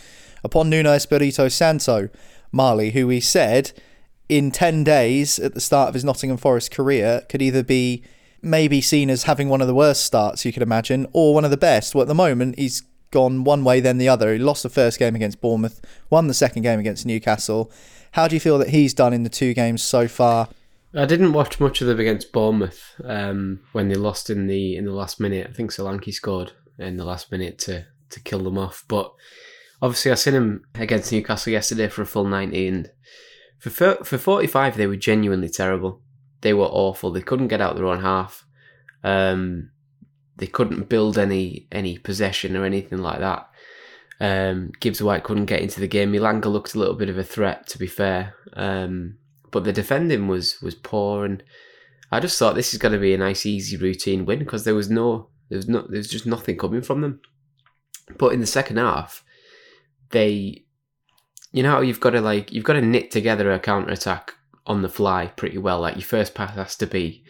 [0.45, 2.09] upon Nuno Espirito Santo,
[2.53, 3.73] Marley, who he said
[4.29, 8.05] in 10 days at the start of his Nottingham Forest career could either be
[8.43, 11.51] maybe seen as having one of the worst starts you could imagine or one of
[11.51, 11.95] the best.
[11.95, 14.33] Well, at the moment, he's gone one way then the other.
[14.33, 17.71] He lost the first game against Bournemouth, won the second game against Newcastle.
[18.13, 20.49] How do you feel that he's done in the two games so far?
[20.95, 24.85] I didn't watch much of them against Bournemouth um, when they lost in the in
[24.85, 25.47] the last minute.
[25.49, 28.85] I think Solanke scored in the last minute to to kill them off.
[28.89, 29.13] But
[29.83, 32.91] obviously, I seen him against Newcastle yesterday for a full ninety, and
[33.59, 36.03] for for forty five they were genuinely terrible.
[36.41, 37.11] They were awful.
[37.11, 38.47] They couldn't get out their own half.
[39.03, 39.71] Um,
[40.37, 43.49] they couldn't build any any possession or anything like that.
[44.21, 46.13] Um, Gibbs White couldn't get into the game.
[46.13, 49.17] Elanga looked a little bit of a threat, to be fair, um,
[49.51, 51.43] but the defending was was poor, and
[52.13, 54.75] I just thought this is going to be a nice, easy, routine win because there
[54.75, 57.21] was no there was no there was just nothing coming from them.
[58.19, 59.25] But in the second half,
[60.11, 60.65] they,
[61.53, 64.35] you know, you've got to like you've got to knit together a counter attack
[64.67, 65.81] on the fly pretty well.
[65.81, 67.25] Like your first pass has to be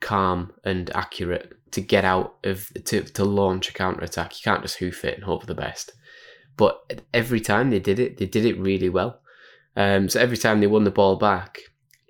[0.00, 4.32] calm and accurate to get out of to to launch a counter attack.
[4.34, 5.92] You can't just hoof it and hope for the best.
[6.56, 9.20] But every time they did it, they did it really well.
[9.76, 11.58] Um, so every time they won the ball back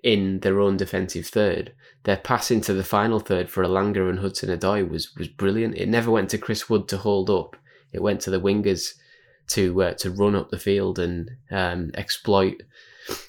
[0.02, 1.72] in their own defensive third,
[2.04, 5.76] their pass into the final third for Elanga and Hudson Odoi was was brilliant.
[5.76, 7.56] It never went to Chris Wood to hold up.
[7.92, 8.94] It went to the wingers
[9.50, 12.62] to uh, to run up the field and um, exploit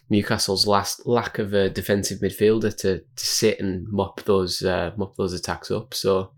[0.09, 5.15] Newcastle's last lack of a defensive midfielder to, to sit and mop those uh, mop
[5.15, 5.93] those attacks up.
[5.93, 6.31] So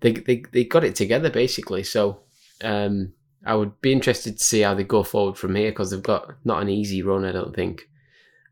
[0.00, 1.82] they, they they got it together basically.
[1.82, 2.20] So
[2.62, 3.12] um,
[3.44, 6.34] I would be interested to see how they go forward from here because they've got
[6.44, 7.82] not an easy run, I don't think.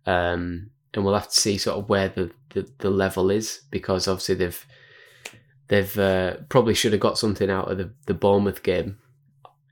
[0.07, 4.07] Um, and we'll have to see sort of where the, the, the level is because
[4.07, 4.66] obviously they've
[5.68, 8.98] they've uh, probably should have got something out of the, the Bournemouth game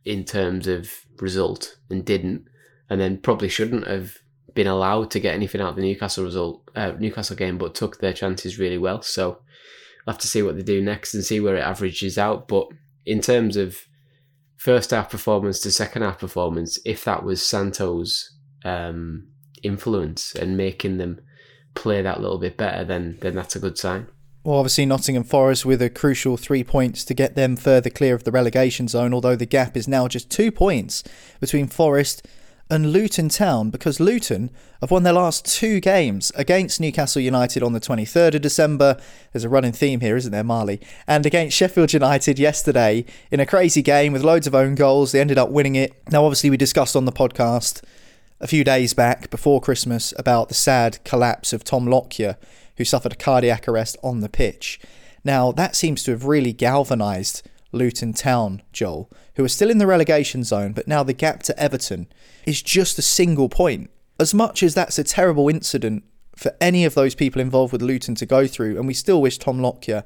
[0.05, 2.47] in terms of result and didn't,
[2.89, 4.17] and then probably shouldn't have
[4.55, 8.01] been allowed to get anything out of the Newcastle result, uh, Newcastle game, but took
[8.01, 9.03] their chances really well.
[9.03, 9.41] So
[10.07, 12.49] we'll have to see what they do next and see where it averages out.
[12.49, 12.69] But
[13.05, 13.87] in terms of
[14.57, 19.29] first half performance to second half performance, if that was Santo's um,
[19.63, 21.21] influence and making them
[21.75, 24.09] play that little bit better, then then that's a good sign.
[24.43, 28.25] Well, obviously, Nottingham Forest with a crucial three points to get them further clear of
[28.25, 31.05] the relegation zone, although the gap is now just two points
[31.41, 32.27] between Forest
[32.71, 34.49] and Luton Town because Luton
[34.81, 38.97] have won their last two games against Newcastle United on the 23rd of December.
[39.33, 40.81] There's a running theme here, isn't there, Marley?
[41.07, 45.13] And against Sheffield United yesterday in a crazy game with loads of own goals.
[45.13, 45.93] They ended up winning it.
[46.11, 47.83] Now, obviously, we discussed on the podcast
[48.41, 52.39] a few days back before Christmas about the sad collapse of Tom Lockyer,
[52.81, 54.81] who suffered a cardiac arrest on the pitch.
[55.23, 59.87] Now, that seems to have really galvanised Luton Town, Joel, who are still in the
[59.87, 62.07] relegation zone, but now the gap to Everton
[62.47, 63.91] is just a single point.
[64.19, 68.15] As much as that's a terrible incident for any of those people involved with Luton
[68.15, 70.03] to go through, and we still wish Tom Lockyer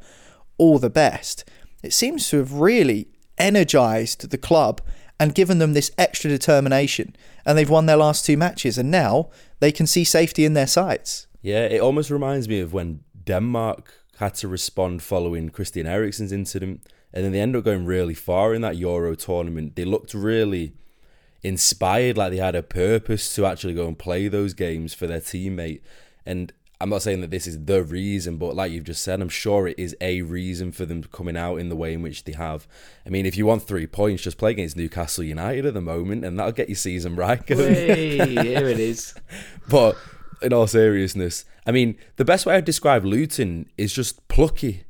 [0.58, 1.48] all the best,
[1.84, 3.06] it seems to have really
[3.38, 4.80] energised the club
[5.20, 7.14] and given them this extra determination.
[7.46, 10.66] And they've won their last two matches, and now they can see safety in their
[10.66, 11.28] sights.
[11.44, 16.80] Yeah, it almost reminds me of when Denmark had to respond following Christian Eriksen's incident
[17.12, 19.76] and then they ended up going really far in that Euro tournament.
[19.76, 20.72] They looked really
[21.42, 25.20] inspired, like they had a purpose to actually go and play those games for their
[25.20, 25.82] teammate.
[26.24, 29.28] And I'm not saying that this is the reason, but like you've just said, I'm
[29.28, 32.32] sure it is a reason for them coming out in the way in which they
[32.32, 32.66] have.
[33.04, 36.24] I mean, if you want three points, just play against Newcastle United at the moment,
[36.24, 37.46] and that'll get your season right.
[37.46, 39.14] Hey, here it is.
[39.68, 39.96] But
[40.42, 44.84] in all seriousness, I mean, the best way I'd describe Luton is just plucky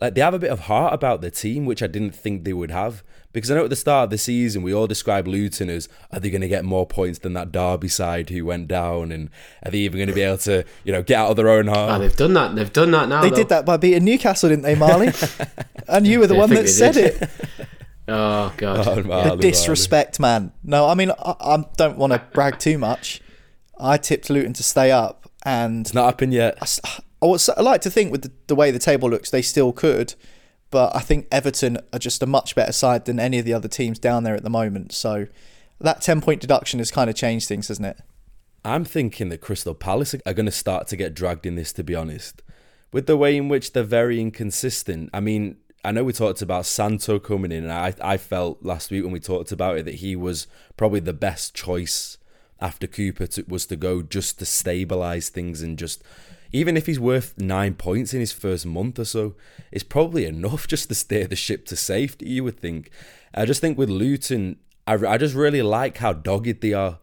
[0.00, 2.52] like they have a bit of heart about their team, which I didn't think they
[2.52, 3.02] would have.
[3.32, 6.20] Because I know at the start of the season we all described Luton as are
[6.20, 9.28] they going to get more points than that Derby side who went down, and
[9.64, 11.66] are they even going to be able to you know get out of their own
[11.66, 11.92] heart?
[11.92, 12.54] Oh, they've done that.
[12.54, 13.22] They've done that now.
[13.22, 13.36] They though.
[13.36, 15.08] did that by beating Newcastle, didn't they, Marley?
[15.88, 17.22] and you were the Yeah, one that said did.
[17.22, 17.30] it.
[18.10, 18.88] Oh god.
[18.88, 20.50] Oh, The Marley, disrespect, man.
[20.64, 23.20] No, I mean I, I don't want to brag too much.
[23.78, 26.58] I tipped Luton to stay up, and It's not happened yet.
[26.60, 29.42] I, I was I like to think with the, the way the table looks, they
[29.42, 30.14] still could.
[30.70, 33.68] But I think Everton are just a much better side than any of the other
[33.68, 34.92] teams down there at the moment.
[34.92, 35.26] So
[35.80, 38.00] that ten point deduction has kind of changed things, hasn't it?
[38.64, 41.82] I'm thinking that Crystal Palace are going to start to get dragged in this, to
[41.82, 42.42] be honest.
[42.92, 45.10] With the way in which they're very inconsistent.
[45.14, 48.90] I mean, I know we talked about Santo coming in, and I I felt last
[48.90, 52.17] week when we talked about it that he was probably the best choice
[52.60, 56.02] after Cooper to, was to go just to stabilize things and just
[56.52, 59.34] even if he's worth nine points in his first month or so,
[59.70, 62.28] it's probably enough just to steer the ship to safety.
[62.28, 62.90] You would think.
[63.34, 66.98] I just think with Luton, I, I just really like how dogged they are.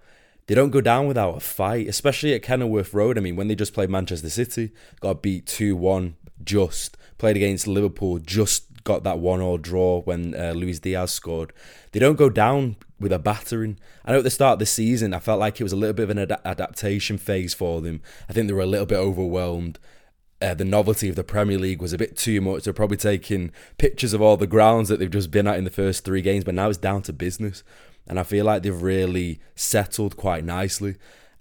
[0.48, 3.18] They don't go down without a fight, especially at Kenilworth Road.
[3.18, 7.68] I mean, when they just played Manchester City, got beat 2 1 just, played against
[7.68, 11.52] Liverpool, just got that 1 all draw when uh, Luis Diaz scored.
[11.92, 13.78] They don't go down with a battering.
[14.06, 15.94] I know at the start of the season, I felt like it was a little
[15.94, 18.02] bit of an ad- adaptation phase for them.
[18.30, 19.80] I think they were a little bit overwhelmed.
[20.42, 22.64] Uh, the novelty of the Premier League was a bit too much.
[22.64, 25.72] They're probably taking pictures of all the grounds that they've just been at in the
[25.72, 27.64] first three games, but now it's down to business.
[28.08, 30.96] And I feel like they've really settled quite nicely.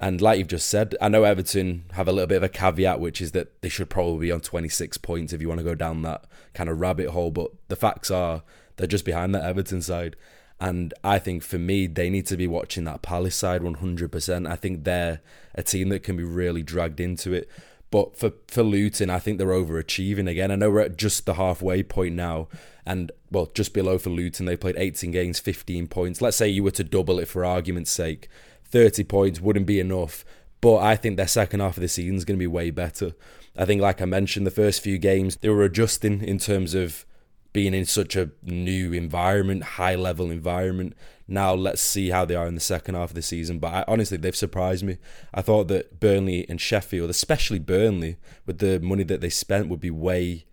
[0.04, 3.00] And like you've just said, I know Everton have a little bit of a caveat,
[3.00, 5.74] which is that they should probably be on 26 points if you want to go
[5.74, 7.30] down that kind of rabbit hole.
[7.30, 8.42] But the facts are
[8.76, 10.16] they're just behind that Everton side.
[10.60, 14.46] And I think for me, they need to be watching that Palace side 100%.
[14.46, 15.22] I think they're
[15.54, 17.48] a team that can be really dragged into it.
[17.90, 20.50] But for, for Luton, I think they're overachieving again.
[20.50, 22.48] I know we're at just the halfway point now.
[22.84, 26.20] And, well, just below for Luton, they played 18 games, 15 points.
[26.20, 28.28] Let's say you were to double it for argument's sake.
[28.74, 30.24] 30 points wouldn't be enough.
[30.60, 33.12] But I think their second half of the season is going to be way better.
[33.56, 37.06] I think, like I mentioned, the first few games, they were adjusting in terms of
[37.52, 40.96] being in such a new environment, high level environment.
[41.28, 43.60] Now let's see how they are in the second half of the season.
[43.60, 44.98] But I, honestly, they've surprised me.
[45.32, 49.80] I thought that Burnley and Sheffield, especially Burnley, with the money that they spent, would
[49.80, 50.46] be way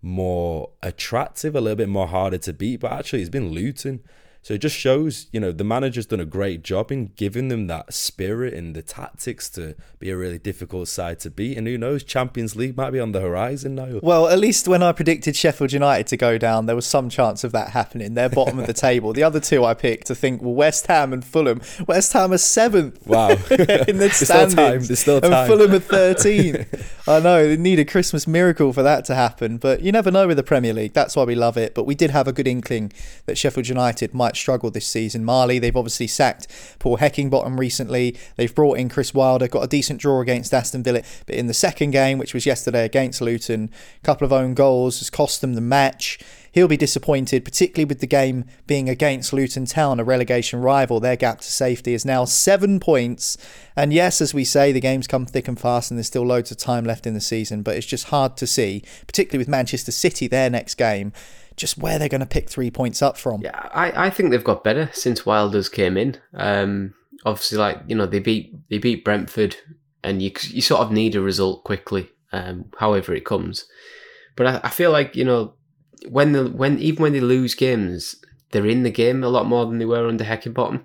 [0.00, 2.78] more attractive, a little bit more harder to beat.
[2.78, 4.04] But actually, it's been Luton
[4.44, 7.66] so it just shows, you know, the manager's done a great job in giving them
[7.68, 11.56] that spirit and the tactics to be a really difficult side to beat.
[11.56, 14.00] And who knows, Champions League might be on the horizon now.
[14.02, 17.42] Well, at least when I predicted Sheffield United to go down, there was some chance
[17.42, 18.12] of that happening.
[18.12, 19.14] They're bottom of the table.
[19.14, 21.62] The other two I picked to think, well, West Ham and Fulham.
[21.88, 23.06] West Ham are seventh.
[23.06, 23.30] Wow.
[23.30, 24.84] in the There's still time.
[24.84, 25.32] There's still time.
[25.32, 26.66] And Fulham are 13.
[27.08, 29.56] I know, they need a Christmas miracle for that to happen.
[29.56, 30.92] But you never know with the Premier League.
[30.92, 31.74] That's why we love it.
[31.74, 32.92] But we did have a good inkling
[33.24, 35.24] that Sheffield United might might struggle this season.
[35.24, 38.16] Marley, they've obviously sacked Paul Heckingbottom recently.
[38.36, 41.54] They've brought in Chris Wilder, got a decent draw against Aston Villa, but in the
[41.54, 43.70] second game, which was yesterday against Luton,
[44.02, 46.18] a couple of own goals has cost them the match.
[46.52, 51.00] He'll be disappointed, particularly with the game being against Luton Town, a relegation rival.
[51.00, 53.36] Their gap to safety is now seven points.
[53.74, 56.52] And yes, as we say, the games come thick and fast, and there's still loads
[56.52, 59.90] of time left in the season, but it's just hard to see, particularly with Manchester
[59.90, 61.12] City, their next game
[61.56, 63.42] just where they're going to pick three points up from.
[63.42, 66.16] Yeah, I, I think they've got better since Wilders came in.
[66.34, 69.56] Um, obviously, like you know, they beat they beat Brentford,
[70.02, 73.66] and you you sort of need a result quickly, um, however it comes.
[74.36, 75.54] But I, I feel like you know
[76.08, 78.16] when the when even when they lose games,
[78.50, 80.84] they're in the game a lot more than they were under Heckingbottom.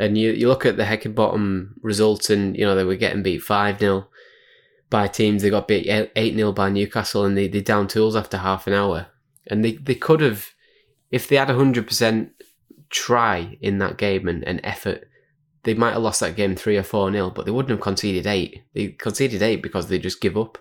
[0.00, 3.42] And you, you look at the Heckingbottom results, and you know they were getting beat
[3.42, 4.06] five 0
[4.90, 5.42] by teams.
[5.42, 8.74] They got beat eight 0 by Newcastle, and they they down tools after half an
[8.74, 9.08] hour
[9.48, 10.50] and they, they could have,
[11.10, 12.30] if they had a 100%
[12.90, 15.08] try in that game and, and effort,
[15.64, 18.26] they might have lost that game 3 or 4 nil, but they wouldn't have conceded
[18.26, 18.62] 8.
[18.74, 20.58] They conceded 8 because they just give up.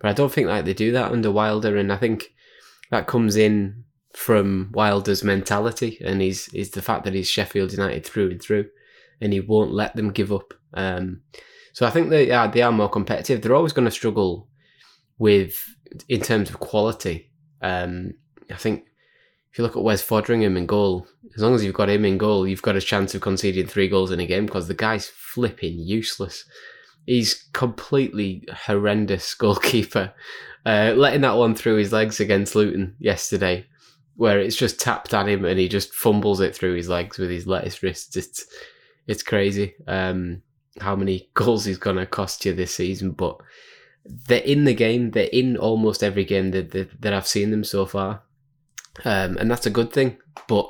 [0.00, 2.34] But I don't think like they do that under Wilder, and I think
[2.90, 8.04] that comes in from Wilder's mentality and he's is the fact that he's Sheffield United
[8.04, 8.66] through and through,
[9.20, 10.54] and he won't let them give up.
[10.74, 11.22] Um,
[11.72, 13.42] so I think they are they are more competitive.
[13.42, 14.48] They're always going to struggle
[15.18, 15.54] with
[16.08, 17.30] in terms of quality.
[17.62, 18.14] Um,
[18.50, 18.86] I think
[19.56, 22.18] if you look at Wes Foderingham in goal, as long as you've got him in
[22.18, 25.06] goal, you've got a chance of conceding three goals in a game because the guy's
[25.08, 26.44] flipping useless.
[27.06, 30.12] He's completely horrendous goalkeeper.
[30.66, 33.64] Uh, letting that one through his legs against Luton yesterday,
[34.16, 37.30] where it's just tapped at him and he just fumbles it through his legs with
[37.30, 38.14] his lettuce wrists.
[38.14, 38.44] It's
[39.06, 40.42] it's crazy um,
[40.82, 43.38] how many goals he's gonna cost you this season, but
[44.04, 45.12] they're in the game.
[45.12, 48.22] They're in almost every game that that, that I've seen them so far
[49.04, 50.18] um, and that's a good thing.
[50.48, 50.68] But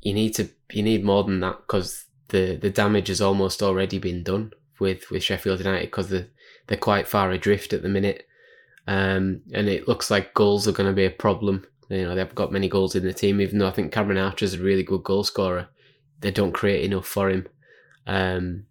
[0.00, 3.98] you need to you need more than that because the the damage has almost already
[3.98, 6.28] been done with with Sheffield United because they're
[6.66, 8.26] they're quite far adrift at the minute,
[8.86, 11.66] um, and it looks like goals are going to be a problem.
[11.88, 14.18] You know they haven't got many goals in the team, even though I think Cameron
[14.18, 15.68] Archer's a really good goal scorer.
[16.20, 17.48] They don't create enough for him.
[18.06, 18.66] Um,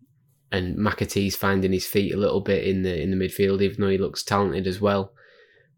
[0.54, 3.90] and McAtee's finding his feet a little bit in the in the midfield, even though
[3.90, 5.14] he looks talented as well.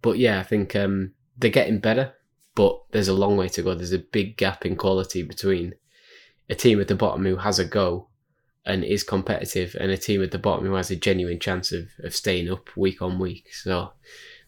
[0.02, 2.14] But yeah, I think um, they're getting better
[2.56, 3.74] but there's a long way to go.
[3.74, 5.74] There's a big gap in quality between
[6.49, 8.08] a team at the bottom who has a go
[8.66, 11.89] and is competitive and a team at the bottom who has a genuine chance of,
[12.04, 13.54] of staying up week on week.
[13.54, 13.93] So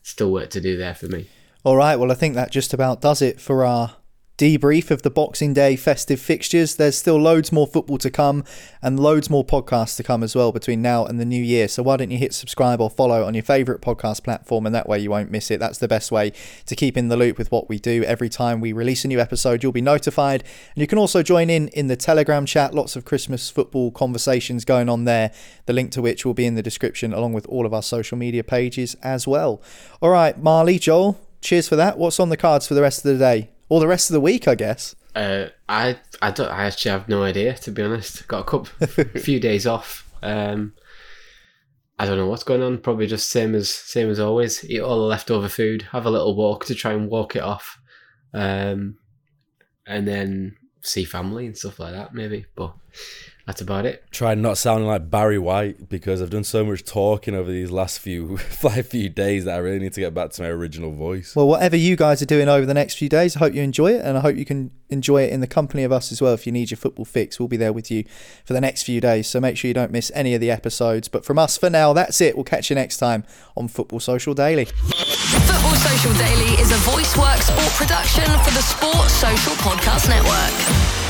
[0.02, 1.28] still work to do there for me.
[1.64, 3.96] All right, well, I think that just about does it for our
[4.38, 6.76] debrief of the Boxing Day festive fixtures.
[6.76, 8.44] There's still loads more football to come
[8.82, 11.68] and loads more podcasts to come as well between now and the new year.
[11.70, 14.90] So why don't you hit subscribe or follow on your favourite podcast platform and that
[14.90, 15.60] way you won't miss it.
[15.60, 16.34] That's the best way
[16.66, 18.04] to keep in the loop with what we do.
[18.04, 20.44] Every time we release a new episode, you'll be notified.
[20.76, 22.74] And you can also join in in the Telegram chat.
[22.74, 25.32] Lots of Christmas football conversations going on there.
[25.66, 28.18] The link to which will be in the description along with all of our social
[28.18, 29.62] media pages as well.
[30.02, 31.98] All right, Marley, Joel, cheers for that.
[31.98, 33.55] What's on the cards for the rest of the day?
[33.70, 34.96] Or the rest of the week, I guess.
[35.16, 36.50] Uh, I I don't.
[36.50, 38.28] I actually have no idea to be honest.
[38.28, 38.66] Got a couple,
[39.20, 40.12] few days off.
[40.22, 40.74] Um,
[41.98, 42.80] I don't know what's going on.
[42.80, 44.70] Probably just same as same as always.
[44.70, 45.84] Eat all the leftover food.
[45.94, 47.80] Have a little walk to try and walk it off,
[48.34, 48.98] um,
[49.88, 52.14] and then see family and stuff like that.
[52.14, 52.76] Maybe, but
[53.46, 54.04] that's about it.
[54.10, 58.00] Try not sounding like Barry White because I've done so much talking over these last
[58.00, 61.36] few five few days that I really need to get back to my original voice.
[61.36, 63.94] Well, whatever you guys are doing over the next few days, I hope you enjoy
[63.94, 66.34] it, and I hope you can enjoy it in the company of us as well.
[66.34, 68.04] If you need your football fix, we'll be there with you
[68.46, 69.28] for the next few days.
[69.28, 71.08] So make sure you don't miss any of the episodes.
[71.08, 72.36] But from us for now, that's it.
[72.36, 73.26] We'll catch you next time
[73.56, 74.66] on Football Social Daily.
[74.66, 81.05] Football Social Daily is a VoiceWorks sport production for the Sport Social Podcast Network.